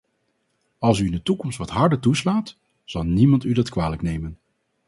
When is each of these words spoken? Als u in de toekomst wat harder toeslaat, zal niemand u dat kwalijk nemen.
Als 0.79 0.99
u 0.99 1.05
in 1.05 1.11
de 1.11 1.21
toekomst 1.21 1.57
wat 1.57 1.69
harder 1.69 1.99
toeslaat, 1.99 2.57
zal 2.83 3.03
niemand 3.03 3.43
u 3.43 3.53
dat 3.53 3.69
kwalijk 3.69 4.01
nemen. 4.01 4.39